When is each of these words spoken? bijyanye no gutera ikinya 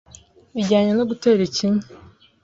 bijyanye 0.55 0.91
no 0.95 1.03
gutera 1.09 1.41
ikinya 1.49 1.83